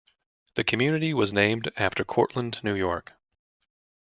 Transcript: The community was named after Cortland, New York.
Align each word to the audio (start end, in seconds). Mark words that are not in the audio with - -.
The 0.55 0.63
community 0.63 1.13
was 1.13 1.31
named 1.31 1.71
after 1.77 2.03
Cortland, 2.03 2.63
New 2.63 2.73
York. 2.73 3.13